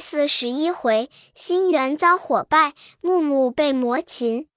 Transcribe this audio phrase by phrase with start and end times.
[0.00, 4.48] 四十一回，心猿遭火败，木木被魔擒。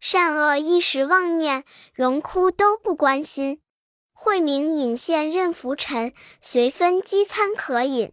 [0.00, 3.60] 善恶一时妄念，荣枯都不关心。
[4.12, 8.12] 慧明引线任浮尘，随分饥餐可饮。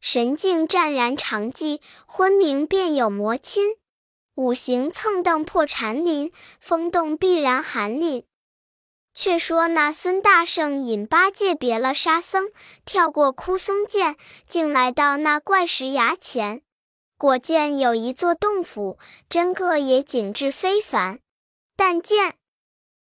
[0.00, 3.76] 神境湛然常寂，昏明便有魔侵。
[4.36, 8.24] 五行蹭蹬破禅林，风动必然寒凛。
[9.20, 12.52] 却说那孙大圣引八戒别了沙僧，
[12.84, 14.14] 跳过枯松涧，
[14.46, 16.62] 竟来到那怪石崖前。
[17.16, 18.96] 果见有一座洞府，
[19.28, 21.18] 真个也景致非凡。
[21.74, 22.36] 但见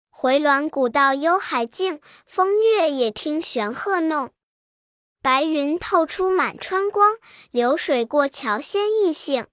[0.09, 4.31] 回銮古道幽海静，风月也听玄鹤弄。
[5.21, 7.15] 白云透出满川光，
[7.49, 9.47] 流水过桥仙意兴。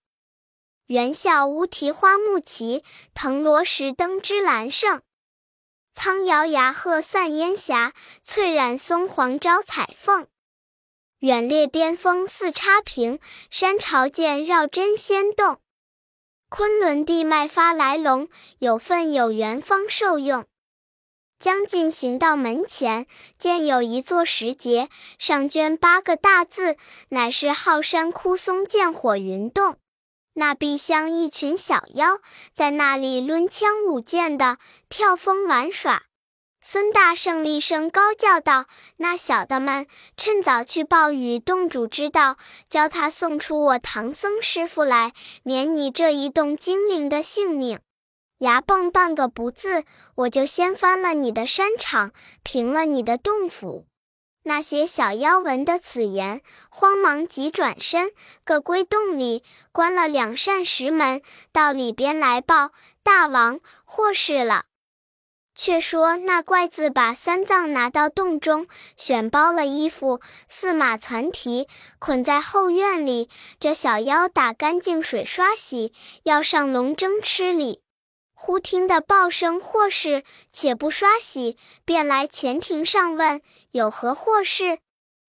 [0.86, 2.82] 猿啸乌啼花木齐，
[3.14, 5.00] 藤萝石灯芝兰盛。
[5.92, 10.26] 苍摇崖鹤散烟霞，翠染松黄招彩凤。
[11.18, 13.18] 远列巅峰似插屏，
[13.50, 15.58] 山朝涧绕真仙洞。
[16.48, 20.46] 昆仑地脉发来龙，有份有缘方受用。
[21.38, 23.06] 将近行到门前，
[23.38, 24.88] 见有一座石碣，
[25.18, 26.76] 上镌八个大字，
[27.10, 29.76] 乃是“浩山枯松涧火云洞”。
[30.40, 32.18] 那壁厢一群小妖，
[32.54, 34.56] 在那里抡枪舞剑的，
[34.88, 36.04] 跳风玩耍。
[36.62, 38.64] 孙大圣厉声高叫道
[38.96, 42.38] ：“那小的们，趁早去报与洞主知道，
[42.70, 47.78] 教他送出我唐僧师傅来，免你这一洞精灵的性命。
[48.38, 53.84] 牙蹦半个不字，我就掀翻了你的山场，平了你的洞府。”
[54.42, 58.10] 那些小妖闻得此言，慌忙急转身，
[58.42, 61.20] 各归洞里，关了两扇石门，
[61.52, 62.70] 到里边来报
[63.02, 64.64] 大王祸事了。
[65.54, 68.66] 却说那怪子把三藏拿到洞中，
[68.96, 73.28] 选包了衣服，四马攒蹄，捆在后院里。
[73.58, 77.82] 这小妖打干净水刷洗，要上笼蒸吃里。
[78.42, 84.78] 忽听得报声祸事，且不刷洗，便来前庭上问有何祸事。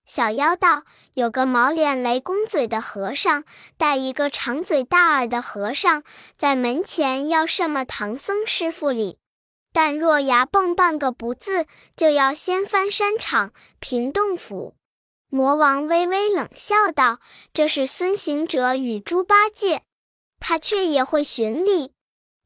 [0.05, 3.43] 小妖道：有个毛脸雷公嘴的和尚，
[3.77, 6.03] 带一个长嘴大耳的和尚，
[6.37, 9.17] 在门前要什么唐僧师傅礼，
[9.73, 11.65] 但若牙蹦半个不字，
[11.97, 14.73] 就要掀翻山场，平洞府。
[15.29, 17.19] 魔王微微冷笑道：
[17.53, 19.81] 这是孙行者与猪八戒，
[20.39, 21.91] 他却也会巡礼。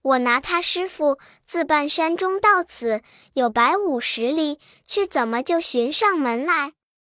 [0.06, 3.02] 我拿他师傅自半山中到此
[3.34, 6.74] 有百五十里，却怎么就寻上门来？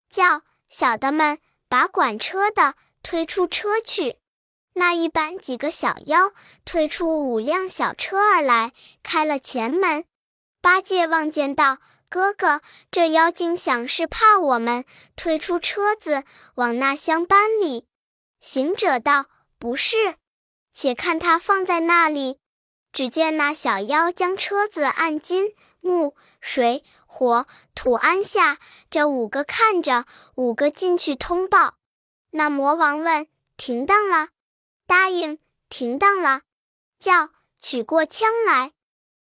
[0.08, 1.38] 叫小的们
[1.68, 4.18] 把管车的推出车去。
[4.74, 6.30] 那一班几个小妖
[6.64, 10.04] 推出五辆小车儿来，开了前门。
[10.60, 12.60] 八戒望见道：“哥哥，
[12.92, 14.84] 这妖精想是怕我们
[15.16, 16.22] 推出车子
[16.54, 17.88] 往那厢搬里。”
[18.38, 19.26] 行者道
[19.58, 20.14] ：“不是，
[20.72, 22.38] 且看他放在那里。”
[22.96, 28.56] 只见那小妖将车子按金木水火土安下，
[28.88, 31.74] 这五个看着，五个进去通报。
[32.30, 33.26] 那魔王问
[33.58, 34.28] ：“停当了？”
[34.88, 36.40] 答应：“停当了。”
[36.98, 37.28] 叫
[37.60, 38.72] 取过枪来。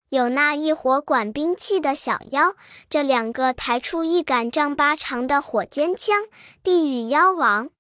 [0.08, 2.56] 有那一伙管兵器的小妖，
[2.90, 6.24] 这两个抬出一杆丈八长的火尖枪，
[6.64, 7.72] 递与妖王。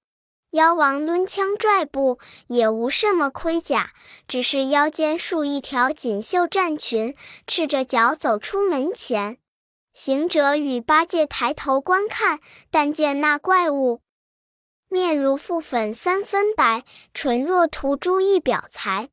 [0.51, 3.91] 妖王抡枪拽步，也无什么盔甲，
[4.27, 7.13] 只是腰间束一条锦绣战裙，
[7.45, 9.37] 赤着脚走出门前。
[9.91, 12.39] 行者与八戒抬头观看，
[12.69, 14.01] 但见那怪物
[14.87, 19.09] 面如覆粉三分白，唇若涂朱一表才，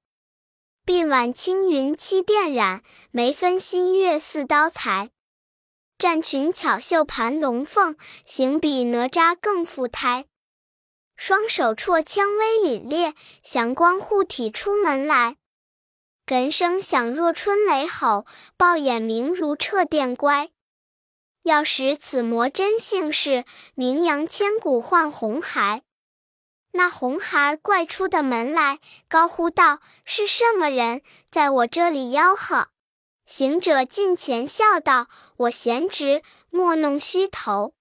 [0.87, 5.11] 鬓挽青云七钿染，眉分新月似刀裁。
[5.99, 10.27] 战裙巧绣盘龙凤，形比哪吒更富态。
[11.17, 15.37] 双手绰枪威凛冽，祥光护体出门来。
[16.27, 20.51] 哏声响若春雷吼，豹眼明如掣电乖。
[21.43, 25.83] 要使此魔真姓氏，名扬千古唤红孩。
[26.71, 28.79] 那红孩怪出的门来，
[29.09, 32.69] 高呼道：“是什么人在我这里吆喝？”
[33.27, 37.75] 行者近前笑道：“我贤侄，莫弄虚头。”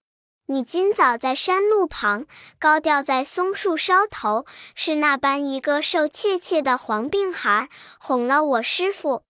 [0.52, 2.26] 你今早在山路旁，
[2.60, 4.46] 高吊在松树梢头，
[4.76, 7.70] 是那般一个瘦怯怯的黄病孩
[8.02, 9.24] 哄了我师傅。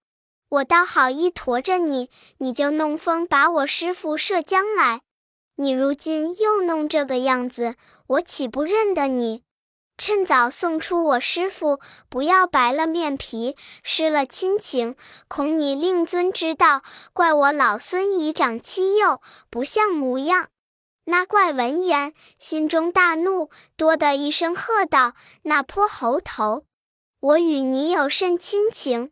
[0.50, 2.10] 我倒好意驮着你，
[2.40, 5.02] 你就弄风把我师傅射将来。
[5.58, 7.76] 你如今又弄这个样子，
[8.08, 9.44] 我岂不认得你？
[10.00, 11.80] 趁早送出我师傅，
[12.10, 14.96] 不要白了面皮，失了亲情，
[15.28, 16.82] 恐你令尊知道，
[17.14, 19.22] 怪我老孙以长欺幼，
[19.52, 20.48] 不像模样。
[21.06, 25.14] 那怪闻言，心中大怒，多的一声喝道
[25.44, 26.66] ：“那泼猴头！
[27.20, 29.12] 我与你有甚亲情？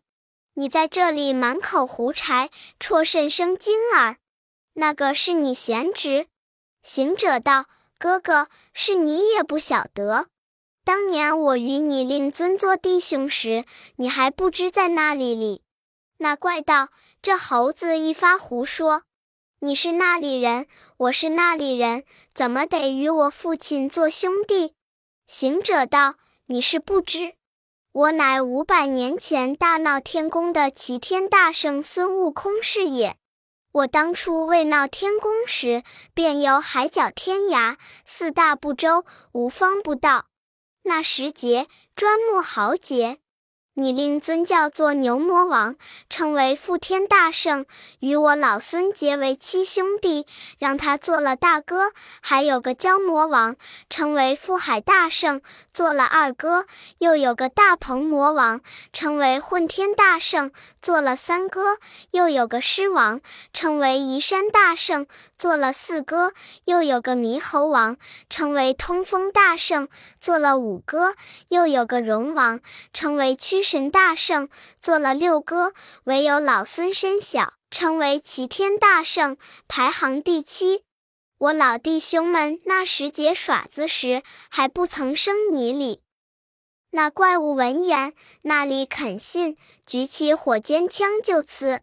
[0.53, 4.17] 你在这里满口胡柴，戳甚生金耳？
[4.73, 6.27] 那个是你贤侄？”
[6.83, 7.65] 行者道
[7.97, 10.27] ：“哥哥，是你也不晓得。
[10.85, 13.65] 当年我与你令尊做弟兄时，
[13.97, 15.63] 你还不知在那里里。”
[16.17, 16.89] 那怪道
[17.21, 19.03] ：“这猴子一发胡说。”
[19.61, 24.73] 你是那里人，我是那里人，怎么得与我父亲做兄弟？
[25.27, 26.15] 行者道
[26.47, 27.33] ：“你是不知，
[27.91, 33.17] 我乃五百年前大闹天宫的齐天大圣孙悟空是也。
[33.73, 35.83] 我当初为闹天宫时，
[36.13, 39.03] 便游海角天涯，四大部洲，
[39.33, 40.27] 无方不到。
[40.83, 43.17] 那时节，专木豪杰。”
[43.79, 45.75] 你令尊叫做牛魔王，
[46.09, 47.65] 称为富天大圣，
[47.99, 50.27] 与我老孙结为七兄弟，
[50.57, 53.55] 让他做了大哥；还有个蛟魔王，
[53.89, 55.41] 称为富海大圣，
[55.73, 56.65] 做了二哥；
[56.97, 58.59] 又有个大鹏魔王，
[58.91, 61.77] 称为混天大圣，做了三哥；
[62.11, 63.21] 又有个狮王，
[63.53, 65.07] 称为移山大圣，
[65.39, 66.33] 做了四哥；
[66.65, 67.95] 又有个猕猴王，
[68.29, 69.87] 称为通风大圣，
[70.19, 71.13] 做了五哥；
[71.47, 72.59] 又有个龙王，
[72.91, 73.63] 称为驱。
[73.69, 74.49] 神大圣
[74.81, 75.73] 做了六哥，
[76.05, 79.37] 唯有老孙身小，称为齐天大圣，
[79.67, 80.83] 排行第七。
[81.37, 86.01] 我老弟兄们那时节耍子时，还不曾生你哩。
[86.89, 89.55] 那怪物闻言，那里肯信，
[89.85, 91.81] 举起火尖枪就刺。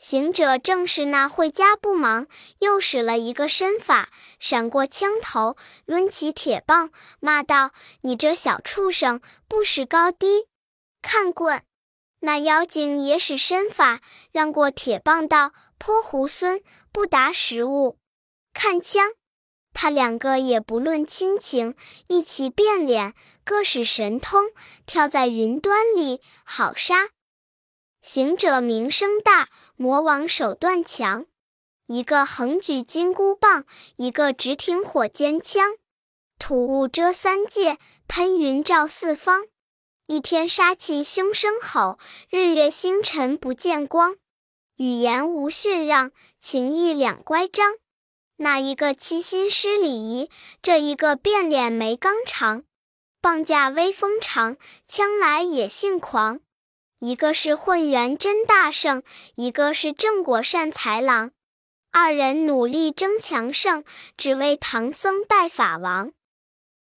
[0.00, 2.26] 行者正是那会家不忙，
[2.60, 4.08] 又使了一个身法，
[4.38, 10.46] 闪过枪头，抡起铁棒，骂道：“你这小畜生，不识高低！”
[11.02, 11.62] 看棍，
[12.20, 14.00] 那妖精也使身法，
[14.32, 17.98] 让过铁棒道：“泼猢狲，不达时务。”
[18.54, 19.12] 看枪，
[19.74, 21.74] 他两个也不论亲情，
[22.06, 23.12] 一起变脸，
[23.44, 24.44] 各使神通，
[24.86, 27.10] 跳在云端里，好杀。
[28.00, 31.26] 行者名声大，魔王手段强，
[31.86, 33.66] 一个横举金箍棒，
[33.96, 35.76] 一个直挺火尖枪，
[36.38, 39.46] 土雾遮三界，喷云照四方。
[40.06, 41.98] 一天杀气凶声吼，
[42.30, 44.16] 日月星辰不见光。
[44.76, 47.74] 语言无训让，情意两乖张。
[48.36, 50.30] 那一个欺心失礼仪，
[50.62, 52.64] 这一个变脸没刚肠。
[53.20, 54.56] 棒架威风长，
[54.86, 56.40] 枪来野性狂。
[57.00, 59.02] 一个是混元真大圣，
[59.34, 61.30] 一个是正果善财郎。
[61.90, 63.84] 二人努力争强胜，
[64.18, 66.12] 只为唐僧拜法王。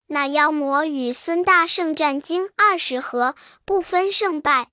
[0.08, 4.68] 那妖魔与孙大圣战经二十合，不分胜败。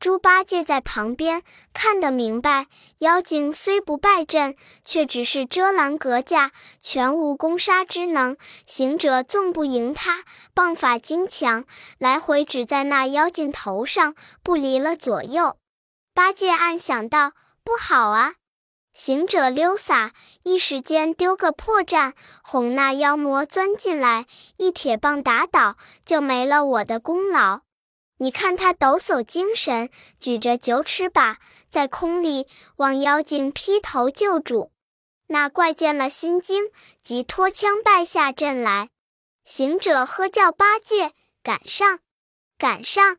[0.00, 1.42] 猪八戒在旁边
[1.74, 2.68] 看得明白，
[2.98, 4.54] 妖精虽不败阵，
[4.84, 8.36] 却只是遮拦隔架，全无攻杀之能。
[8.64, 10.22] 行者纵不赢他，
[10.54, 11.64] 棒法精强，
[11.98, 14.14] 来回只在那妖精头上，
[14.44, 15.56] 不离了左右。
[16.14, 17.32] 八戒暗想道：
[17.64, 18.34] 不好啊！
[18.92, 20.12] 行者溜洒，
[20.44, 22.12] 一时间丢个破绽，
[22.42, 24.26] 哄那妖魔钻进来，
[24.58, 27.62] 一铁棒打倒，就没了我的功劳。
[28.20, 31.38] 你看他抖擞精神，举着九尺把，
[31.70, 34.72] 在空里往妖精劈头就主。
[35.28, 36.70] 那怪见了心惊，
[37.02, 38.88] 即脱枪败下阵来。
[39.44, 41.12] 行者喝叫八戒
[41.42, 42.00] 赶上，
[42.58, 43.18] 赶上。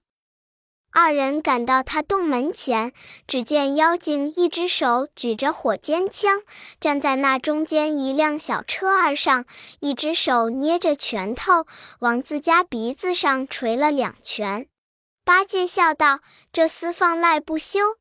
[0.91, 2.93] 二人赶到他洞门前，
[3.27, 6.41] 只见妖精一只手举着火尖枪，
[6.79, 9.45] 站在那中间一辆小车儿上，
[9.79, 11.67] 一只手捏着拳头，
[11.99, 14.67] 往自家鼻子上捶了两拳。
[15.29, 16.21] 八戒笑道
[16.51, 17.97] ：“这厮放赖不休，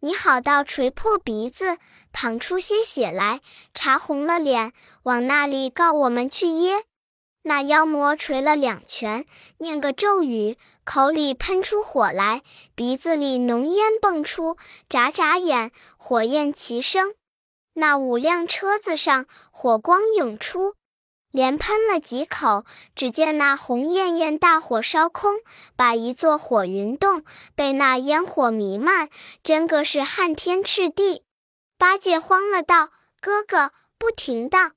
[0.00, 1.78] 你好到捶破鼻子，
[2.12, 3.40] 淌出些血来，
[3.72, 6.84] 茶红了脸，往那里告我们去耶？”
[7.44, 9.24] 那妖魔捶了两拳，
[9.56, 12.42] 念个咒语，口里喷出火来，
[12.74, 17.14] 鼻子里浓烟迸出，眨眨眼，火焰齐生。
[17.72, 20.74] 那五辆车子上火光涌出，
[21.30, 22.64] 连喷了几口，
[22.94, 25.34] 只见那红艳艳大火烧空，
[25.76, 29.10] 把一座火云洞被那烟火弥漫，
[29.42, 31.24] 真个是撼天赤地。
[31.78, 32.90] 八戒慌了，道
[33.20, 34.72] ：“哥哥，不停当，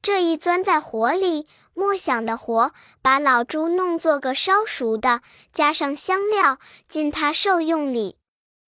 [0.00, 8.18] 这一钻在火里。”莫想的活，把老猪弄做个烧熟的，加上香料，尽他受用礼。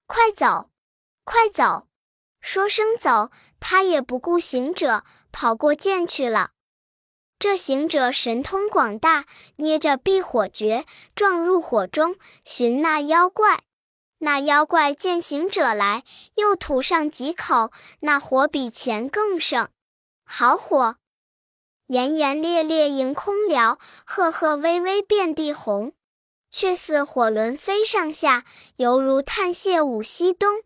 [0.06, 0.70] 快走，
[1.24, 1.88] 快走！
[2.40, 6.52] 说声走，他也不顾行者，跑过涧去了。
[7.40, 9.24] 这行者神通广大，
[9.56, 13.62] 捏着避火诀，撞入火中，寻那妖怪。
[14.18, 16.04] 那妖怪见行者来，
[16.34, 19.68] 又吐上几口，那火比前更盛，
[20.22, 20.96] 好火！
[21.86, 25.94] 炎炎烈烈迎空燎，赫赫巍巍遍地红。
[26.50, 28.44] 却似火轮飞上下，
[28.76, 30.62] 犹如炭屑舞西东。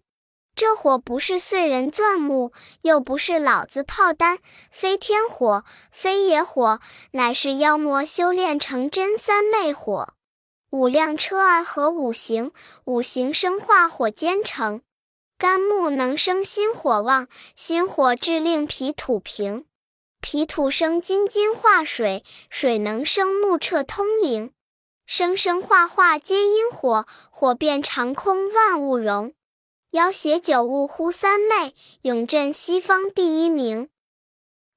[0.56, 4.38] 这火不是碎人钻木，又不是老子炮弹，
[4.70, 6.80] 非天火，非野火，
[7.10, 10.14] 乃是妖魔修炼成真三昧火。
[10.70, 12.52] 五辆车儿合五行，
[12.84, 14.82] 五行生化火兼成。
[15.36, 19.66] 干木能生心火旺，心火至令脾土平，
[20.20, 24.52] 脾土生金金化水，水能生木彻通灵。
[25.04, 29.34] 生生化化皆因火，火遍长空万物融。
[29.94, 31.72] 妖邪九物呼三昧，
[32.02, 33.88] 永镇西方第一名。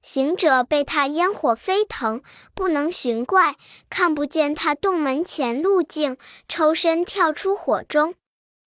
[0.00, 2.22] 行者被他烟火飞腾，
[2.54, 3.56] 不能寻怪，
[3.90, 8.14] 看不见他洞门前路径，抽身跳出火中。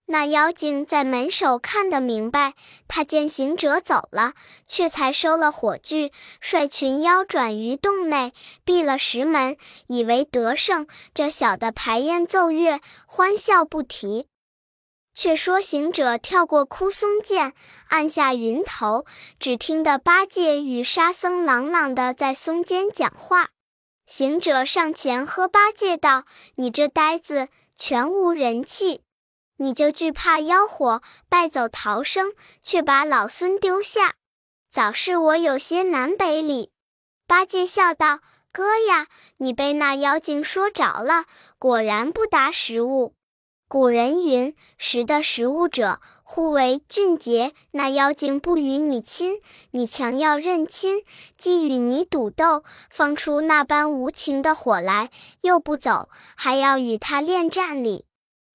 [0.08, 2.56] 那妖精在门首看得明白，
[2.86, 4.34] 他见行者走了，
[4.68, 8.34] 却才收了火炬，率群妖转于洞内，
[8.66, 9.56] 闭了石门，
[9.88, 10.86] 以为得胜。
[11.14, 14.28] 这小的排烟奏乐，欢笑不提。
[15.14, 17.54] 却说行者跳过枯松涧，
[17.88, 19.06] 按下云头，
[19.40, 23.50] 只听得八戒与沙僧朗朗的在松间讲话。
[24.06, 26.26] 行者上前喝八戒道
[26.56, 29.04] ：“你这呆子，全无人气。”
[29.58, 34.16] 你就惧怕妖火败走逃生，却把老孙丢下，
[34.72, 36.72] 早是我有些南北里。
[37.28, 39.06] 八戒笑道：“哥呀，
[39.38, 41.26] 你被那妖精说着了，
[41.60, 43.14] 果然不达时务。
[43.72, 47.54] 古人云：识得时务者，互为俊杰。
[47.72, 49.40] 那妖精不与你亲，
[49.72, 51.06] 你强要认亲，
[51.38, 55.10] 既与你赌斗，放出那般无情的火来，
[55.40, 58.04] 又不走，还要与他恋战哩。”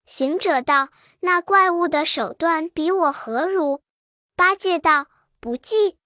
[0.05, 3.81] 行者道：“那怪物的手段比我何如？”
[4.37, 5.07] 八戒道
[5.41, 5.97] ：“不计。”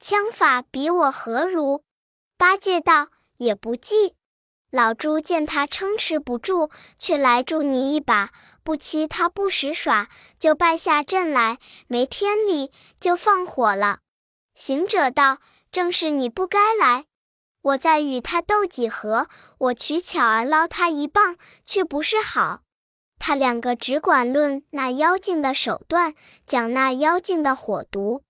[0.00, 1.82] 枪法比我何如？
[2.38, 4.14] 八戒道：“也不计。”
[4.72, 6.68] 老猪见他撑持不住，
[6.98, 8.32] 却来助你一把，
[8.64, 13.98] 不期他不识耍，就败下阵来，没天理，就放火了。
[14.54, 15.38] 行者道
[15.70, 17.04] ：“正是你不该来，
[17.60, 19.28] 我再与他斗几合，
[19.58, 22.62] 我取巧儿捞他一棒，却不是好。”
[23.20, 26.14] 他两个只管论那妖精的手段，
[26.46, 28.22] 讲那妖精的火毒。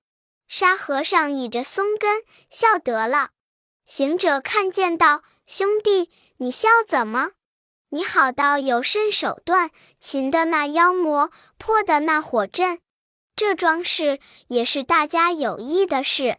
[0.48, 3.30] 沙和尚倚着松根笑得了。
[3.86, 7.30] 行者看见道：“兄弟，你笑怎么？
[7.94, 9.70] 你好到有甚手段，
[10.00, 12.80] 擒的那妖魔，破的那火阵？
[13.36, 16.38] 这桩事也是大家有益的事。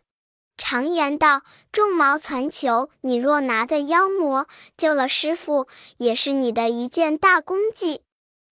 [0.58, 8.02] 常言道：众毛攒球，你若拿的妖魔，救了师傅，也是你的一件大功绩。”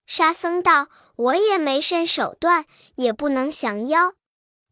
[0.08, 2.64] 沙僧道：“我也没甚手段，
[2.96, 4.14] 也不能降妖。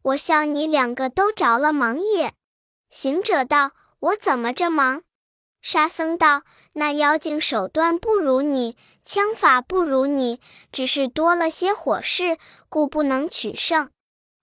[0.00, 2.32] 我笑你两个都着了忙也。”
[2.88, 5.02] 行者道：“我怎么着忙？”
[5.62, 6.42] 沙僧道
[6.74, 10.40] ：“那妖精手段不如你，枪法不如你，
[10.72, 12.36] 只是多了些火势，
[12.68, 13.88] 故不能取胜。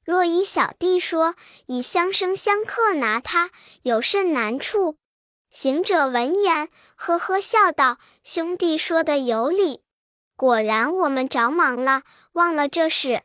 [0.05, 1.35] 若依小弟说，
[1.65, 4.95] 以相生相克拿他，有甚难处？”
[5.51, 9.81] 行者闻言，呵呵笑道：“兄弟说的有理。”
[10.37, 13.23] 果然，我们着忙了，忘了这事。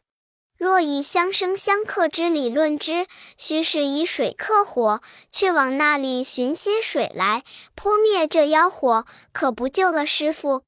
[0.56, 3.06] 若以相生相克之理论之，
[3.36, 7.44] 须是以水克火，却往那里寻些水来
[7.74, 10.62] 泼灭这妖火，可不救了师傅？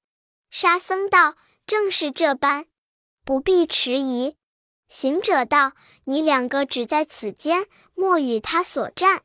[0.50, 1.34] 沙僧道
[1.66, 2.66] ：“正是这般，
[3.24, 4.36] 不必迟疑。”
[4.88, 5.72] 行者道
[6.04, 9.22] ：“你两个只在此间，莫与他所战。”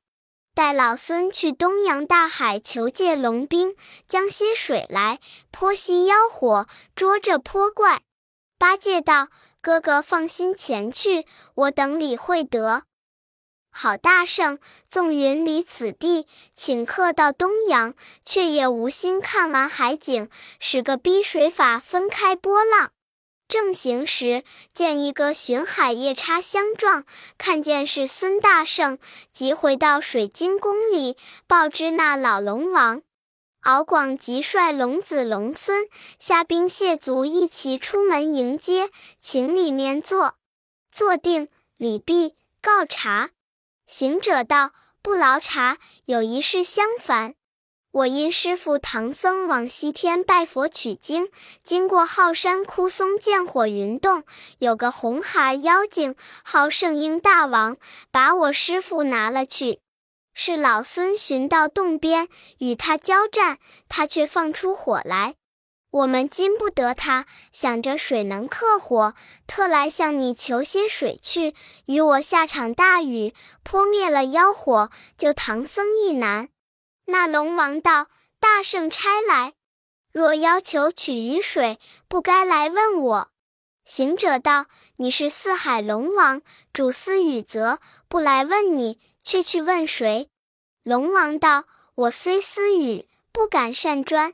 [0.54, 3.76] 待老孙去东洋大海求借龙兵，
[4.08, 8.02] 将些水来泼熄妖火，捉这泼怪。
[8.58, 9.30] 八戒道
[9.62, 12.84] ：“哥哥放心前去，我等理会得。”
[13.74, 22.92] 好大圣，纵云离此地，请客到东洋，却也无心看完海景，使个逼水法分开波浪。
[23.48, 27.06] 正行时，见一个巡海夜叉相撞，
[27.38, 28.98] 看见是孙大圣，
[29.32, 31.16] 即回到水晶宫里
[31.48, 33.02] 报知那老龙王。
[33.62, 35.88] 敖广即率龙子龙孙
[36.18, 38.90] 下兵蟹卒一齐出门迎接，
[39.20, 40.36] 请里面坐。
[40.92, 43.30] 坐定，礼毕，告茶。
[43.86, 44.72] 行者道
[45.04, 47.36] ：“不劳茶，有一事相烦。”
[47.92, 51.30] 我因师父唐僧往西天拜佛取经，
[51.62, 54.24] 经过浩山枯松见火云洞，
[54.60, 57.78] 有个红孩妖精，号圣婴大王，
[58.10, 59.82] 把我师父拿了去。
[60.34, 62.28] 是老孙寻到洞边
[62.60, 63.60] 与他交战，
[63.90, 65.36] 他却放出火来。
[65.92, 69.14] 我们禁不得他，想着水能克火，
[69.46, 71.54] 特来向你求些水去，
[71.86, 73.34] 与我下场大雨，
[73.64, 76.48] 泼灭了妖火，救唐僧一难。
[77.08, 78.08] 那龙王道
[78.40, 79.54] ：“大圣差来，
[80.14, 83.28] 若要求取雨水，不该来问我。”
[83.84, 90.30] 行者道：“你是四海龙王，主司雨泽，不来问你，去去问谁？”
[90.84, 94.34] 龙王道：“我虽思雨，不敢擅专。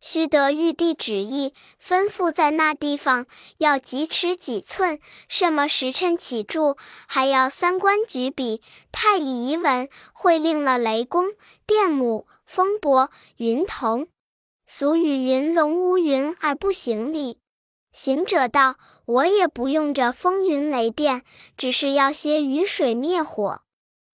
[0.00, 3.26] 须得玉帝旨意，吩咐在那地方
[3.58, 11.26] 要几尺几寸，什么时辰起住，还要三官举笔，太乙遗文，会令了雷公、
[11.66, 14.08] 电母、风伯、云童。
[14.66, 17.38] 俗语云：龙无云而不行礼。
[17.92, 21.24] 行者道：我也不用这风云雷电，
[21.58, 23.60] 只是要些雨水灭火。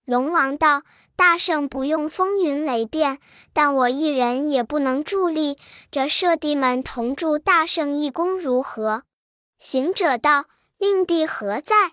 [0.07, 0.83] 龙王道。
[1.17, 3.21] 大圣不用风云雷电，
[3.55, 5.57] 但我一人也不能助力。
[5.91, 9.05] 这舍弟们同助大圣一功，如何？
[9.59, 10.45] 行者道
[10.77, 11.93] ：“令弟何在？”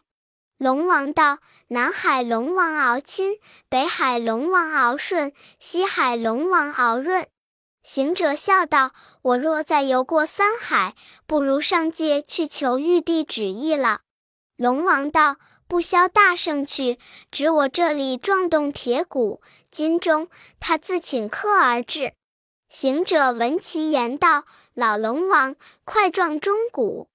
[0.60, 1.38] 龙王道
[1.70, 3.38] ：“南海龙王敖钦，
[3.70, 7.25] 北海龙王敖顺，西海龙王敖润。”
[7.82, 8.91] 行者笑道
[9.24, 14.01] ：“我若再游过三海，不如上界去求玉帝旨意了。”
[14.58, 15.38] 龙王道。
[15.73, 16.99] 不消大圣去，
[17.31, 22.13] 指我这里撞动铁骨，金钟他自请客而至。
[22.69, 27.07] 行者闻其言道：“老龙王，快撞钟鼓！”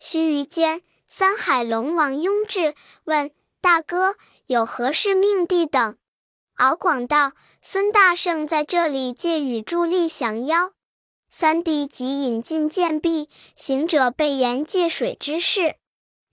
[0.00, 3.30] 须臾间，三海龙王拥至，问
[3.60, 4.16] 大哥
[4.46, 5.98] 有何事命地等？
[6.54, 10.72] 敖广道：“孙大圣在这里借雨助力降妖。”
[11.28, 15.76] 三弟即引进剑壁，行者备言借水之事。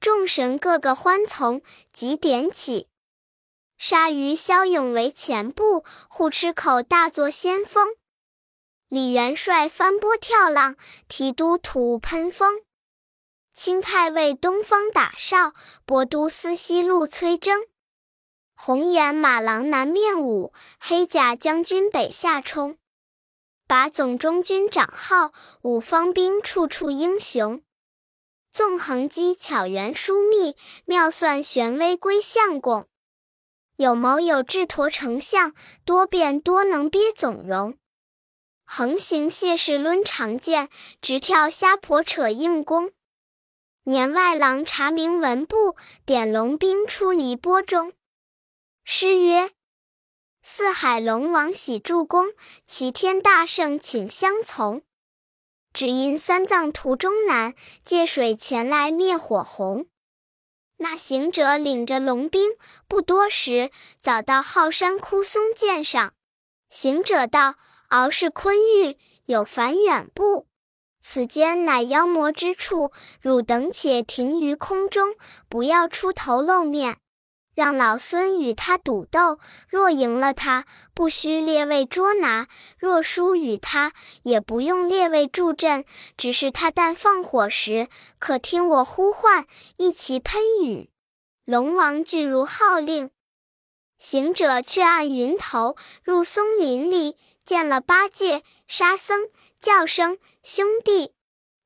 [0.03, 1.61] 众神个个欢从，
[1.93, 2.89] 即点起。
[3.77, 7.87] 鲨鱼骁勇为前部，虎吃口大作先锋。
[8.89, 10.75] 李元帅翻波跳浪，
[11.07, 12.63] 提督吐喷风。
[13.53, 15.53] 清太尉东方打哨，
[15.85, 17.65] 博都司西路催征。
[18.55, 22.77] 红颜马郎南面舞，黑甲将军北下冲。
[23.65, 25.31] 把总中军长号，
[25.61, 27.62] 五方兵处处英雄。
[28.53, 32.87] 纵横机巧圆疏密，妙算玄微归相公。
[33.77, 37.75] 有谋有智陀丞相，多变多能憋总容。
[38.63, 40.69] 横行谢氏抡长剑，
[41.01, 42.91] 直跳虾婆扯硬弓。
[43.85, 45.75] 年外郎查明文部，
[46.05, 47.93] 点龙兵出离波中。
[48.83, 49.49] 诗曰：
[50.43, 52.27] 四海龙王喜助攻，
[52.67, 54.83] 齐天大圣请相从。
[55.73, 59.87] 只因三藏途中难，借水前来灭火红。
[60.77, 62.51] 那行者领着龙兵，
[62.87, 66.13] 不多时，早到浩山枯松涧上。
[66.69, 67.55] 行者道
[67.89, 70.47] ：“敖氏昆玉，有凡远步？
[71.01, 75.15] 此间乃妖魔之处，汝等且停于空中，
[75.49, 76.97] 不要出头露面。”
[77.53, 79.39] 让老孙与他赌斗，
[79.69, 85.85] 若赢了他，不需列位捉拿；若输与他，也不用列位助阵。
[86.17, 87.87] 只是他但放火时，
[88.17, 89.45] 可听我呼唤，
[89.77, 90.89] 一齐喷雨。
[91.45, 93.11] 龙王俱如号令，
[93.97, 101.13] 行者却按云头入松林里，见了八戒、沙僧，叫声兄弟。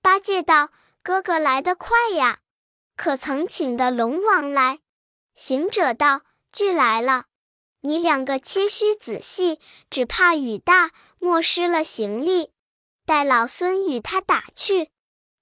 [0.02, 0.70] 八戒道
[1.04, 2.40] ：“哥哥来得快呀，
[2.96, 4.80] 可曾请得龙王来？”
[5.38, 6.22] 行者道
[6.52, 7.26] ：“俱来了，
[7.82, 12.52] 你两个切须仔细，只怕雨大，没失了行李。
[13.06, 14.90] 待老孙与他打去。”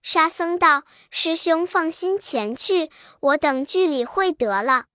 [0.03, 4.87] 沙僧道：“师兄放心前去，我等俱理会得了。”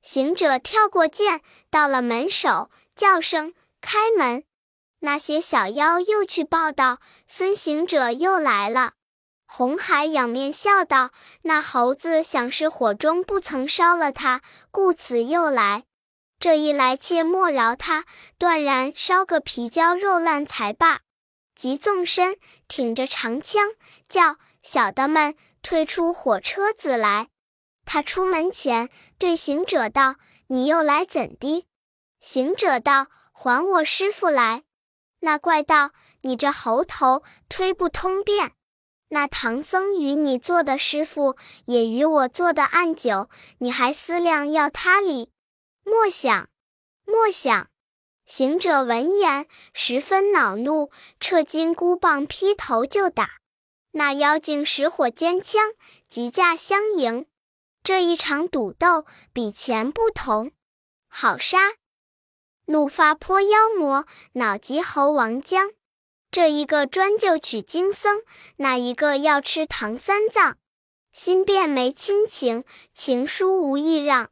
[0.00, 4.44] 行者跳过涧，到了门首，叫声开门。
[5.00, 8.94] 那些小妖又去报道：“孙行者又来了。”
[9.56, 11.12] 红海仰面笑道
[11.42, 15.84] ：“那猴子想是火中不曾烧了他，故此又来。
[16.40, 18.04] 这一来，切莫饶他，
[18.36, 21.02] 断然烧个皮焦肉烂才罢。”
[21.54, 22.36] 即纵身
[22.66, 23.68] 挺着长枪，
[24.08, 27.28] 叫小的们推出火车子来。
[27.84, 30.16] 他出门前对行者道
[30.50, 31.64] ：“你又来怎的？”
[32.18, 34.64] 行者道：“还我师傅来。”
[35.22, 38.50] 那怪道：“你这猴头推不通便。”
[39.14, 45.30] 那唐僧与你做的师傅，也与我做的暗酒，你还思量要他礼？
[45.84, 46.48] 莫想，
[47.06, 47.68] 莫想！
[48.24, 53.36] 行者闻言，十分恼怒，撤金箍棒，劈头就打。
[53.92, 55.62] 那妖精使火尖枪，
[56.08, 57.26] 急驾相迎。
[57.84, 60.50] 这一场赌斗，比前不同，
[61.06, 61.60] 好杀！
[62.64, 65.70] 怒发泼妖魔，恼急猴王将。
[66.34, 68.20] 这一个专就取经僧，
[68.56, 70.56] 那一个要吃唐三藏，
[71.12, 74.30] 心变没亲情，情书无意让。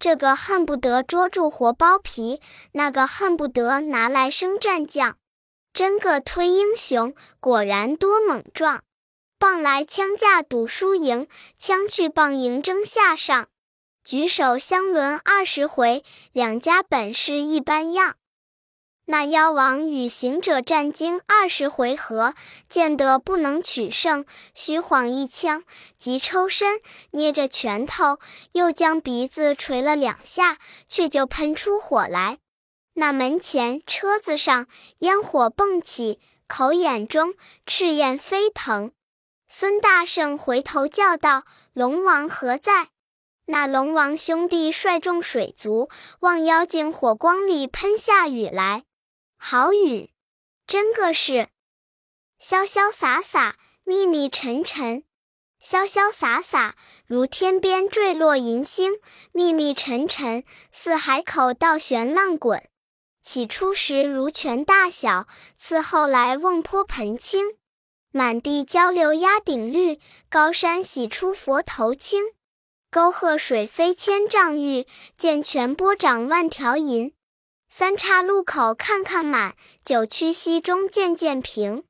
[0.00, 2.40] 这个恨不得捉住活剥皮，
[2.72, 5.18] 那个恨不得拿来生战将。
[5.72, 8.82] 真个推英雄，果然多猛壮。
[9.38, 13.46] 棒来枪架赌输赢，枪去棒赢争下上。
[14.02, 18.16] 举手相轮二十回，两家本事一般样。
[19.08, 22.34] 那妖王与行者战经二十回合，
[22.68, 25.62] 见得不能取胜，虚晃一枪，
[25.96, 26.80] 急抽身，
[27.12, 28.18] 捏着拳头，
[28.52, 32.38] 又将鼻子捶了两下，却就喷出火来。
[32.94, 34.66] 那门前车子上
[34.98, 38.90] 烟火迸起，口眼中赤焰飞腾。
[39.46, 42.88] 孙大圣回头叫道：“龙王何在？”
[43.46, 45.88] 那龙王兄弟率众水族
[46.18, 48.82] 往妖精火光里喷下雨来。
[49.38, 50.10] 好雨，
[50.66, 51.48] 真个是
[52.40, 55.02] 潇潇洒洒，密密沉沉；
[55.62, 56.74] 潇潇洒洒，
[57.06, 58.92] 如天边坠落银星；
[59.32, 62.68] 密密沉沉，似海口倒悬浪滚。
[63.22, 67.56] 起初时如泉大小，次后来瓮泼盆倾。
[68.12, 72.22] 满地交流压顶绿，高山洗出佛头青。
[72.90, 74.86] 沟壑水飞千丈玉，
[75.18, 77.12] 涧泉波涨万条银。
[77.68, 81.84] 三岔路口看看满，九曲溪中渐渐平。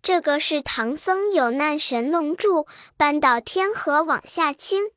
[0.00, 4.92] 这个是唐僧有难神龙助，搬到天河往下倾。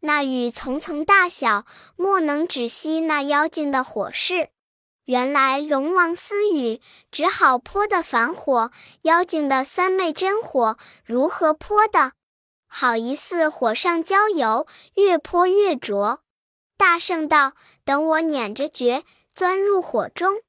[0.00, 4.48] 那雨层层大小，莫能止息那妖精的火势。
[5.04, 6.80] 原来龙王私语，
[7.10, 8.70] 只好泼的反火。
[9.02, 12.12] 妖精的三昧真火如何泼的？
[12.66, 16.20] 好疑似火上浇油，越泼越浊。
[16.78, 17.52] 大圣道
[17.84, 20.42] ：“等我捻着诀。”钻入火中，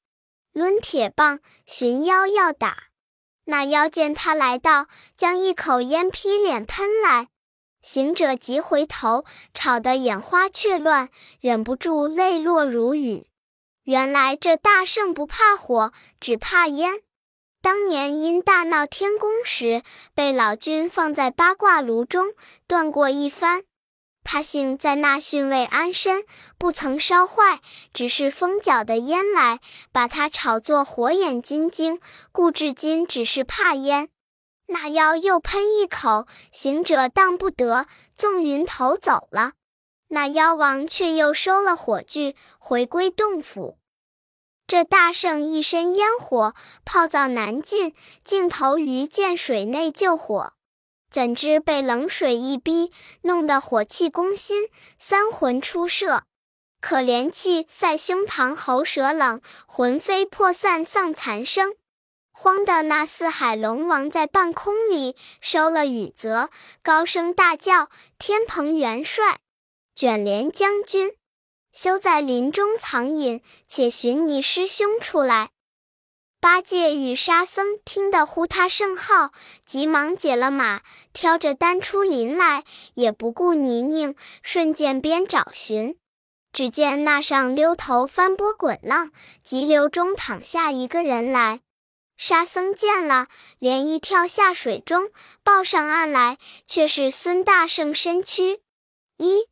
[0.53, 2.83] 抡铁棒寻妖要打。
[3.45, 7.29] 那妖见他来到，将一口烟劈脸喷来。
[7.81, 13.27] 行者急回头，吵得眼花雀乱，忍不住泪落如雨。
[13.83, 17.01] 原来这大圣不怕火，只怕烟。
[17.61, 19.81] 当年因大闹天宫时，
[20.13, 22.33] 被老君放在八卦炉中
[22.67, 23.63] 断过一番。
[24.25, 26.25] 他幸在那巽位安身，
[26.57, 27.61] 不曾烧坏，
[27.93, 29.59] 只是风搅的烟来，
[29.91, 34.09] 把他炒作火眼金睛，故至今只是怕烟。
[34.67, 37.85] 那妖又喷一口，行者当不得，
[38.15, 39.53] 纵云头走了。
[40.07, 43.77] 那妖王却又收了火炬，回归洞府。
[44.65, 50.53] 这大圣一身烟火，泡灶难尽，竟投于涧水内救火。
[51.15, 54.67] 怎知被冷水一逼，弄得火气攻心，
[54.99, 56.23] 三魂出射。
[56.81, 61.73] 可怜气塞胸膛，喉舌冷，魂飞魄散，丧残生。
[62.33, 66.49] 慌的那四海龙王在半空里收了雨泽，
[66.83, 69.37] 高声大叫：“天蓬元帅，
[69.95, 71.15] 卷帘将军，
[71.71, 75.51] 休在林中藏隐，且寻你师兄出来。”
[76.45, 79.31] 八戒与沙僧听得呼他圣号，
[79.65, 85.97] 急忙解了马，挑着担出林来，也不顾泥泞，顺涧边找寻。
[86.53, 89.11] 只见那上溜头翻波滚浪，
[89.43, 91.61] 急流中躺下一个人来。
[92.15, 93.25] 沙僧见了，
[93.57, 95.09] 连一跳下水中，
[95.43, 98.59] 抱上岸来，却是孙大圣身躯。
[99.17, 99.47] 一，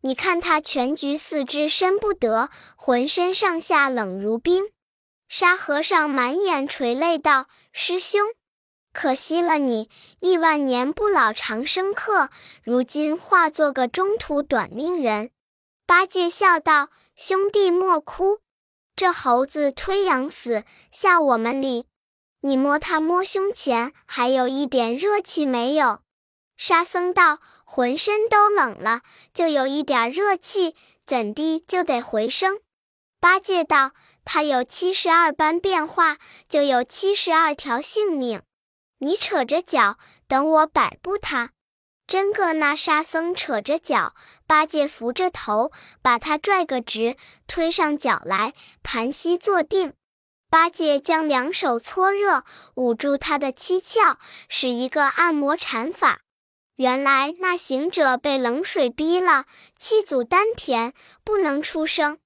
[0.00, 4.72] 你看他全局四肢伸不得，浑身上下冷如冰。
[5.32, 8.20] 沙和尚满眼垂泪道：“师兄，
[8.92, 9.88] 可惜了你，
[10.20, 12.28] 亿万年不老长生客，
[12.62, 15.30] 如今化作个中途短命人。”
[15.88, 18.40] 八戒笑道：“兄弟莫哭，
[18.94, 21.86] 这猴子推羊死，吓我们哩。
[22.42, 26.00] 你摸他摸胸前，还有一点热气没有？”
[26.58, 29.00] 沙僧道：“浑身都冷了，
[29.32, 32.60] 就有一点热气，怎地就得回生？”
[33.18, 33.92] 八戒道。
[34.24, 38.42] 他有七十二般变化，就有七十二条性命。
[38.98, 41.50] 你扯着脚，等我摆布他。
[42.06, 44.14] 真个那沙僧扯着脚，
[44.46, 49.94] 八戒扶着头，把他拽个直，推上脚来，盘膝坐定。
[50.50, 54.16] 八戒将两手搓热，捂住他的七窍，
[54.48, 56.20] 使一个按摩禅法。
[56.76, 59.46] 原来那行者被冷水逼了，
[59.78, 60.92] 气阻丹田，
[61.24, 62.18] 不能出声。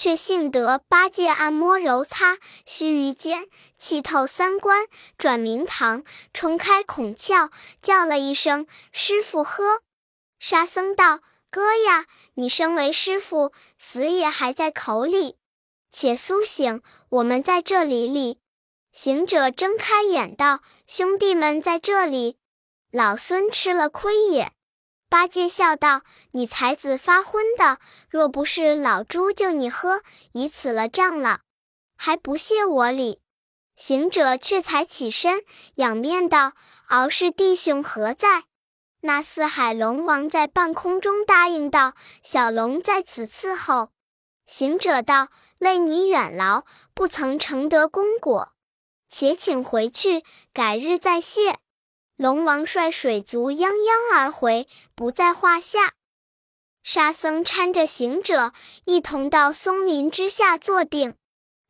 [0.00, 4.86] 却幸得八戒按摩揉擦，须臾间气透三关，
[5.18, 7.50] 转明堂，冲开孔窍，
[7.82, 9.82] 叫了一声“师傅呵”。
[10.40, 11.20] 沙僧道
[11.52, 15.36] ：“哥呀，你身为师傅，死也还在口里，
[15.90, 18.38] 且苏醒，我们在这里里。”
[18.92, 22.38] 行者睁开眼道：“兄弟们在这里，
[22.90, 24.50] 老孙吃了亏也。”
[25.10, 31.40] 八戒笑道：“你才子发昏的，若不是老猪救你喝，已死了账了，
[31.96, 33.20] 还不谢我礼？”
[33.74, 35.42] 行者却才起身，
[35.74, 36.52] 仰面道
[36.86, 38.44] ：“敖氏弟兄何在？”
[39.02, 43.90] 那四海龙王在半空中答应道：“小龙在此伺候。”
[44.46, 48.52] 行者道：“累你远劳，不曾承得功果，
[49.08, 51.58] 且请回去，改日再谢。”
[52.20, 55.94] 龙王率水族泱泱而回，不在话下。
[56.82, 58.52] 沙僧搀着行者
[58.84, 61.14] 一同到松林之下坐定，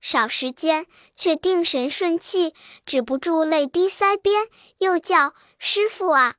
[0.00, 2.52] 少时间却定神顺气，
[2.84, 6.34] 止不住泪滴腮边，又叫：“师傅啊！”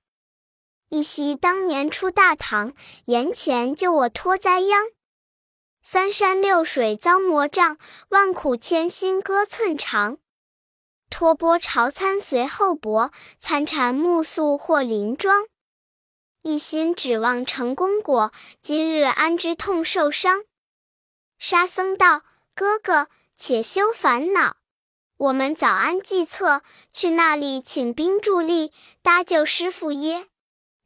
[0.91, 2.73] 一夕当年出大唐，
[3.05, 4.87] 眼前救我脱灾殃。
[5.81, 7.77] 三山六水遭魔障，
[8.09, 10.17] 万苦千辛割寸肠。
[11.11, 15.45] 托钵朝参随后伯，参禅暮宿或林庄。
[16.41, 20.45] 一心指望成功果，今日安知痛受伤？
[21.37, 22.23] 沙僧道
[22.55, 24.55] ：“哥哥，且休烦恼，
[25.17, 28.71] 我们早安计策，去那里请兵助力，
[29.03, 30.27] 搭救师傅耶？”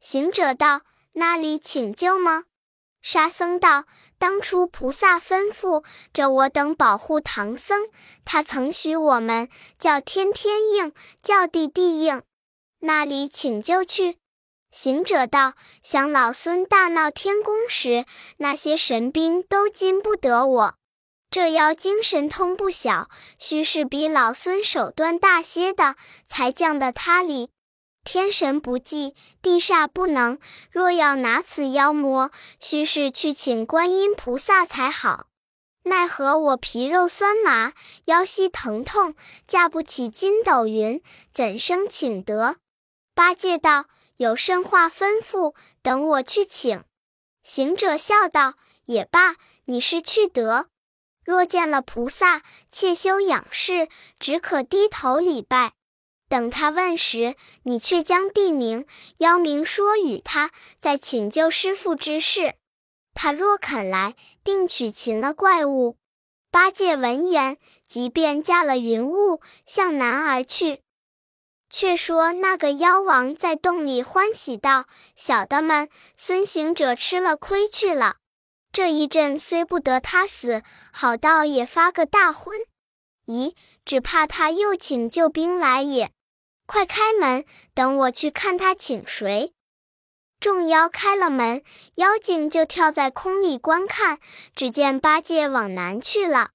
[0.00, 0.82] 行者道
[1.14, 2.44] ：“那里请救吗？”
[3.00, 3.84] 沙僧道
[4.18, 7.88] ：“当初菩萨吩咐着我等保护唐僧，
[8.24, 9.48] 他曾许我们
[9.78, 12.22] 叫天天应，叫地地应，
[12.80, 14.18] 那里请就去？”
[14.70, 18.04] 行者道：“想老孙大闹天宫时，
[18.38, 20.74] 那些神兵都禁不得我。
[21.30, 27.50] 这妖精神通不小，须是比老孙手段大些的，才降得他里。”
[28.06, 30.38] 天神不济，地煞不能。
[30.70, 35.26] 若要拿此妖魔，须是去请观音菩萨才好。
[35.82, 37.72] 奈何我皮肉酸麻，
[38.04, 42.58] 腰膝疼痛，架不起筋斗云，怎生请得？
[43.12, 43.86] 八戒道
[44.18, 46.84] ：“有甚话吩咐，等我去请。”
[47.42, 48.54] 行者笑道
[48.86, 50.68] ：“也罢，你是去得。
[51.24, 53.88] 若见了菩萨，切休仰视，
[54.20, 55.72] 只可低头礼拜。”
[56.28, 58.86] 等他问时，你却将地名、
[59.18, 62.54] 妖名说与他，再请救师傅之事。
[63.14, 65.96] 他若肯来，定取擒了怪物。
[66.50, 70.80] 八戒闻言，即便驾了云雾，向南而去。
[71.68, 78.16] 却说那个妖王在洞里欢喜道：“小的们，孙行者吃了亏去了。
[78.72, 80.62] 这一阵虽不得他死，
[80.92, 82.58] 好道也发个大昏。
[83.26, 86.10] 咦，只怕他又请救兵来也。”
[86.66, 89.54] 快开门，等我去看他请谁。
[90.38, 91.62] 众妖开了门，
[91.94, 94.18] 妖精就跳在空里观看。
[94.54, 96.50] 只见八戒往南去了。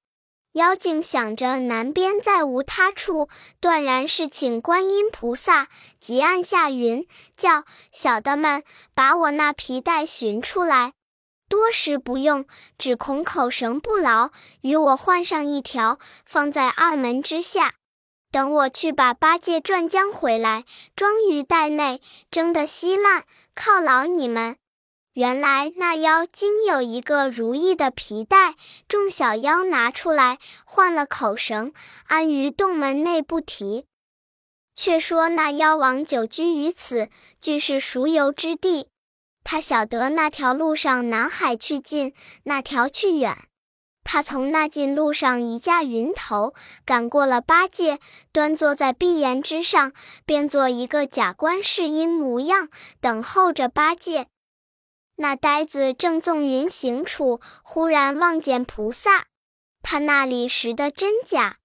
[0.51, 3.29] 妖精想着南边再无他处，
[3.61, 5.69] 断然是请观音菩萨。
[5.99, 10.93] 即按下云，叫小的们把我那皮带寻出来。
[11.47, 12.45] 多时不用，
[12.77, 17.75] 只恐口绳不牢，与我换上一条，放在二门之下。
[18.31, 20.63] 等我去把八戒转浆回来，
[20.95, 24.55] 装于袋内，蒸得稀烂，犒劳你们。
[25.13, 28.55] 原来那妖精有一个如意的皮带，
[28.87, 31.73] 众小妖拿出来换了口绳，
[32.05, 33.85] 安于洞门内不提。
[34.73, 37.09] 却说那妖王久居于此，
[37.41, 38.87] 俱是熟游之地。
[39.43, 42.13] 他晓得那条路上南海去近，
[42.43, 43.37] 那条去远。
[44.03, 46.53] 他从那近路上一架云头
[46.85, 47.99] 赶过了八戒，
[48.31, 49.93] 端坐在碧岩之上，
[50.25, 52.67] 变作一个假观世音模样，
[52.99, 54.27] 等候着八戒。
[55.17, 59.27] 那呆子正纵云行处，忽然望见菩萨，
[59.83, 61.57] 他那里识得真假，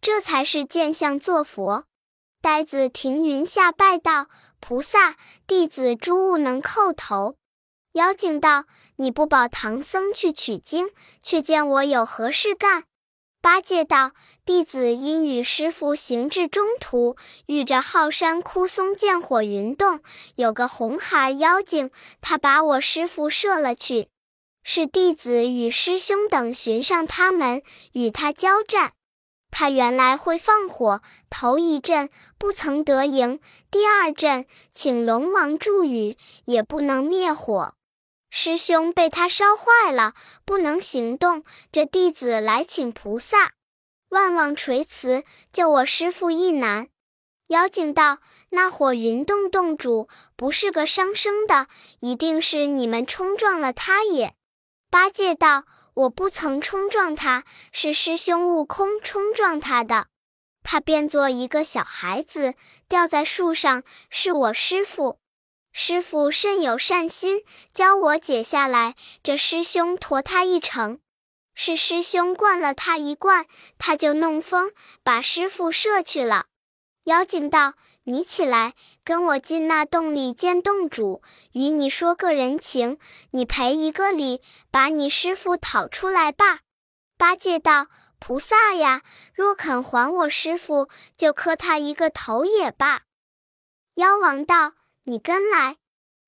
[0.00, 1.86] 这才是见相作佛。
[2.42, 4.28] 呆子停云下拜道
[4.60, 7.37] ：“菩萨，弟子诸悟能叩头。”
[7.98, 12.84] 妖精道：“你不保唐僧去取经，却见我有何事干？”
[13.42, 14.12] 八戒道
[14.46, 20.00] ：“弟子因与师傅行至中途，遇着浩山枯松见火云洞，
[20.36, 24.08] 有个红孩妖精，他把我师傅射了去。
[24.62, 27.62] 是弟子与师兄等寻上他们，
[27.94, 28.92] 与他交战。
[29.50, 33.40] 他原来会放火，头一阵不曾得赢，
[33.72, 37.74] 第二阵请龙王助雨，也不能灭火。”
[38.30, 40.14] 师兄被他烧坏了，
[40.44, 41.44] 不能行动。
[41.72, 43.52] 这弟子来请菩萨，
[44.10, 46.88] 万望垂慈，救我师父一难。
[47.48, 48.18] 妖精道
[48.50, 51.66] ：“那火云洞洞主不是个伤生的，
[52.00, 54.34] 一定是你们冲撞了他也。”
[54.90, 55.64] 八戒道
[55.94, 60.08] ：“我不曾冲撞他，是师兄悟空冲撞他的。
[60.62, 62.52] 他变作一个小孩子，
[62.86, 65.18] 吊在树上，是我师父。”
[65.72, 68.96] 师傅甚有善心，教我解下来。
[69.22, 70.98] 这师兄驮他一程，
[71.54, 73.46] 是师兄灌了他一灌，
[73.78, 76.46] 他就弄疯，把师傅射去了。
[77.04, 82.98] 妖精道：“你起来，跟我进那洞里见洞主，与你说个人情。
[83.30, 86.60] 你赔一个礼，把你师傅讨出来吧。”
[87.16, 87.86] 八戒道
[88.18, 89.02] ：“菩萨呀，
[89.32, 93.02] 若肯还我师傅，就磕他一个头也罢。”
[93.94, 94.72] 妖王道。
[95.08, 95.78] 你跟来，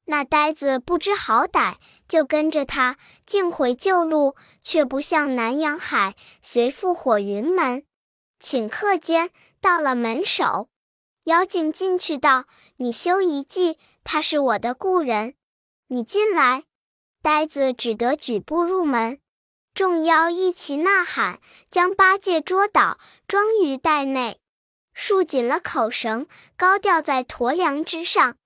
[0.07, 1.75] 那呆子不知好歹，
[2.09, 7.85] 就跟着他，竟回旧路，却不向南阳海，随赴火云门。
[8.43, 10.71] 顷刻间到了门首，
[11.25, 12.47] 妖精进去道
[12.79, 15.35] ：“你休一计，他是我的故人，
[15.89, 16.65] 你进来。”
[17.21, 19.21] 呆子只得举步入门，
[19.75, 21.39] 众妖一齐呐喊，
[21.71, 24.41] 将八戒捉倒，装于袋内，
[24.95, 28.39] 束紧了口绳，高吊在驼梁之上。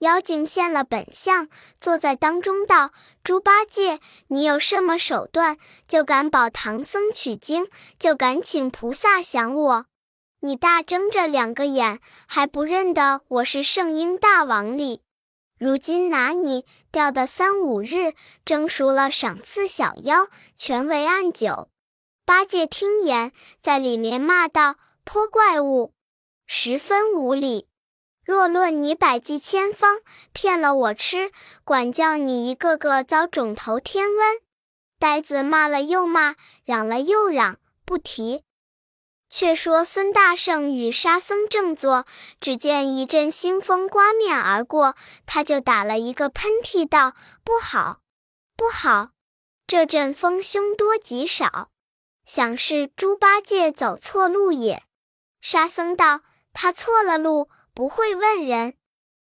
[0.00, 1.48] 妖精现了本相，
[1.80, 2.92] 坐在当中道
[3.24, 5.56] ：“猪八戒，你有什么手段，
[5.88, 7.66] 就敢保唐僧取经，
[7.98, 9.86] 就敢请菩萨降我？
[10.40, 15.00] 你大睁着两个眼，还不认得我是圣婴大王哩？
[15.58, 18.12] 如今拿你吊的三五日，
[18.44, 21.70] 蒸熟了赏赐小妖，全为暗酒。”
[22.26, 23.32] 八戒听言，
[23.62, 25.94] 在里面骂道：“泼怪物，
[26.46, 27.66] 十分无礼！”
[28.26, 30.00] 若论你百计千方
[30.32, 31.30] 骗了我吃，
[31.62, 34.40] 管教你一个个遭肿头天瘟。
[34.98, 36.34] 呆子骂了又骂，
[36.64, 38.42] 嚷了又嚷，不提。
[39.30, 42.04] 却说孙大圣与沙僧正坐，
[42.40, 47.12] 只见一阵腥风刮面而过，他就打了一个喷嚏，道
[47.44, 48.00] ：“不好，
[48.56, 49.10] 不好！
[49.68, 51.68] 这阵风凶多吉少，
[52.24, 54.82] 想是猪八戒走错路也。”
[55.40, 58.72] 沙僧道：“他错了路。”不会问人，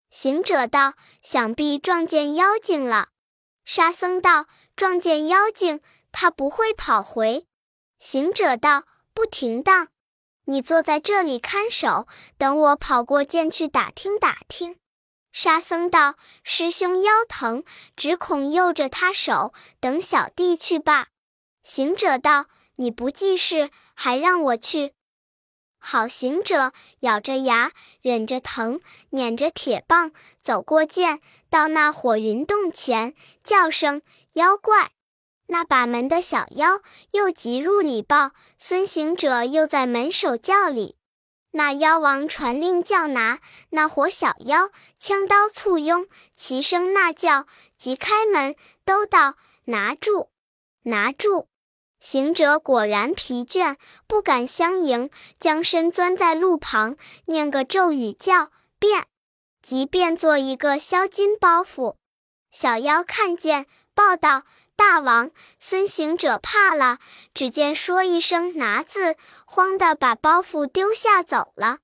[0.09, 3.09] 行者道：“想必撞见妖精了。”
[3.65, 5.81] 沙僧道：“撞见妖精，
[6.13, 7.47] 他不会跑回。”
[7.99, 9.89] 行者道：“不停当，
[10.45, 14.79] 你坐在这里看守，等我跑过涧去打听打听。”
[15.33, 17.65] 沙僧道：“师兄腰疼，
[17.97, 21.09] 只恐诱着他手，等小弟去罢。”
[21.61, 22.45] 行者道
[22.77, 24.93] ：“你不济事，还让我去。”
[25.87, 27.71] 好行者咬着牙，
[28.01, 34.01] 忍着疼，捻着铁棒，走过涧，到那火云洞前，叫声
[34.33, 34.89] 妖怪。
[35.45, 40.95] 那把门的小妖又急入里报，孙行者又在门首叫里。
[41.51, 47.45] 那妖王传令叫拿那伙小妖，枪刀簇拥，齐声呐叫，
[47.77, 50.29] 即开门，都道拿住，
[50.81, 51.47] 拿住。
[52.05, 59.07] 行者果然疲倦，不敢相迎，将身钻在路旁，念个咒语，叫变，
[59.63, 61.95] 即变做一个销金包袱。
[62.51, 63.65] 小妖看见，
[63.95, 64.43] 报道
[64.77, 66.99] ：“大王，孙行者怕了。”
[67.33, 69.15] 只见说一声“拿”字，
[69.47, 71.79] 慌的把包袱丢下走了。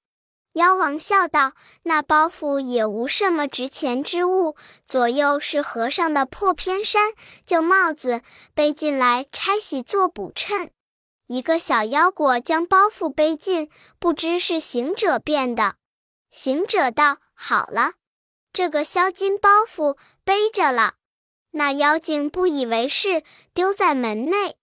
[0.53, 7.13] 妖王笑道：“那包袱也无什么值钱之物，左右是和尚的破偏衫、
[7.45, 8.21] 旧帽子，
[8.53, 10.71] 背进来拆洗做补衬。
[11.27, 15.75] 一个小妖果将包袱背进，不知是行者变的。”
[16.29, 17.93] 行者道：“好了，
[18.51, 20.95] 这个销金包袱背着了。”
[21.51, 24.57] 那妖精不以为是，丢在门内。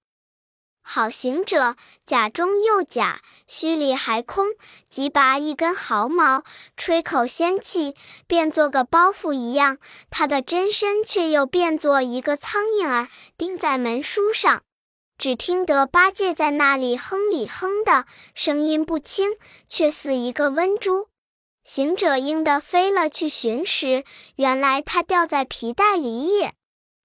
[0.91, 4.47] 好行者，假中又假，虚里还空，
[4.89, 6.45] 即拔一根毫毛，
[6.79, 7.95] 吹口仙气，
[8.27, 9.77] 变作个包袱一样。
[10.09, 14.63] 他的真身却又变作一个苍蝇儿，钉在门书上。
[15.19, 19.33] 只听得八戒在那里哼里哼的，声音不轻，
[19.69, 21.09] 却似一个温珠。
[21.63, 24.05] 行者应的飞了去寻时，
[24.37, 26.55] 原来他掉在皮带里也。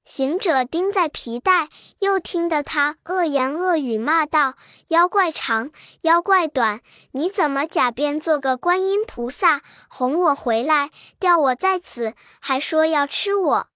[0.04, 4.56] 行者钉在皮带，又听得他恶言恶语骂道
[4.90, 13.68] ：“妖怪长，妖怪短，你怎么假变做个观音菩萨，哄我回来，吊我在此，还说要吃我？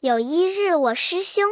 [0.00, 1.44] 有一日我师兄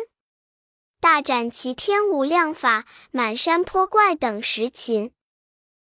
[1.01, 5.13] 大展其天无量法，满山坡怪等时擒，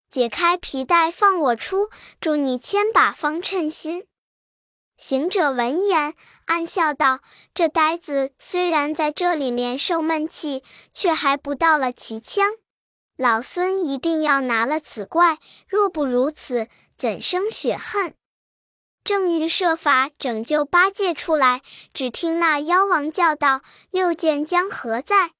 [0.09, 4.07] 解开皮带放我出，助你千把方称心。”
[4.95, 6.13] 行者闻言，
[6.45, 7.19] 暗笑道
[7.53, 10.63] ：“这呆子虽然在这里面受闷气，
[10.93, 12.51] 却还不到了其腔。
[13.17, 16.67] 老孙一定要拿了此怪，若不如此，
[16.97, 18.15] 怎生血恨？”
[19.03, 21.61] 正欲设法拯救八戒出来，
[21.93, 25.31] 只听那妖王叫道：“六剑将何在？”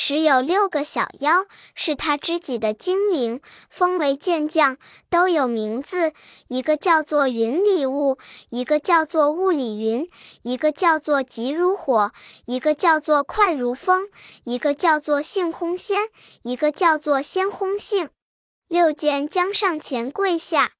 [0.00, 4.76] 时有六个小妖，是他知己的精灵，封为剑将，
[5.10, 6.12] 都有名字。
[6.46, 8.16] 一个叫做云里雾，
[8.50, 10.08] 一个叫做雾里云，
[10.42, 12.12] 一个叫做急如火，
[12.46, 14.08] 一个叫做快如风，
[14.44, 15.98] 一个叫做杏轰仙，
[16.42, 18.08] 一个叫做仙轰杏。
[18.68, 20.74] 六剑将上前跪下，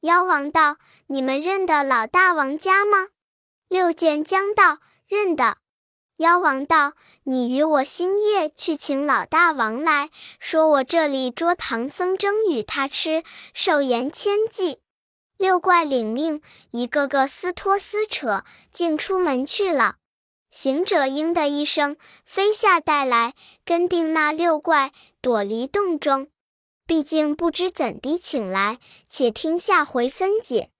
[0.00, 0.76] 妖王道
[1.08, 3.08] ：“你们认得老大王家吗？”
[3.70, 5.56] 六剑将道：“认得。”
[6.18, 10.10] 妖王道：“你与我星夜去请老大王来
[10.40, 13.22] 说，我这里捉唐僧蒸与他吃，
[13.54, 14.80] 寿延千计。”
[15.38, 16.42] 六怪领命，
[16.72, 18.42] 一个个撕脱撕扯，
[18.72, 19.94] 竟出门去了。
[20.50, 26.26] 行者应的一声，飞下带来，跟定那六怪，躲离洞中。
[26.84, 30.70] 毕竟不知怎地请来，且听下回分解。